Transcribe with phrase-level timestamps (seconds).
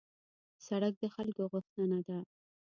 [0.65, 2.17] سړک د خلکو غوښتنه ده.